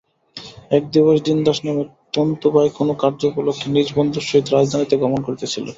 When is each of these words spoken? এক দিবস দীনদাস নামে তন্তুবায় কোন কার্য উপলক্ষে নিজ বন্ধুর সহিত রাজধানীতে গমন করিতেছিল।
এক 0.71 0.83
দিবস 0.93 1.17
দীনদাস 1.25 1.59
নামে 1.65 1.83
তন্তুবায় 2.13 2.71
কোন 2.77 2.89
কার্য 3.01 3.21
উপলক্ষে 3.29 3.67
নিজ 3.75 3.87
বন্ধুর 3.95 4.27
সহিত 4.29 4.45
রাজধানীতে 4.49 4.95
গমন 5.03 5.19
করিতেছিল। 5.23 5.65